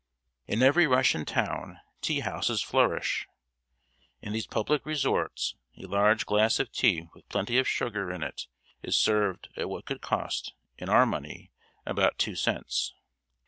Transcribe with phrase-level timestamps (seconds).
[0.47, 3.27] In every Russian town tea houses flourish.
[4.19, 8.47] In these public resorts a large glass of tea with plenty of sugar in it
[8.81, 11.51] is served at what would cost, in our money,
[11.85, 12.95] about two cents.